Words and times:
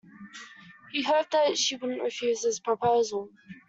He 0.91 1.03
hoped 1.03 1.29
that 1.29 1.59
she 1.59 1.75
wouldn't 1.75 2.01
refuse 2.01 2.43
his 2.43 2.59
proposal 2.59 3.29